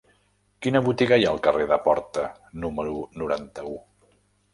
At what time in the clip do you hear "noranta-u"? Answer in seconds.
3.23-3.77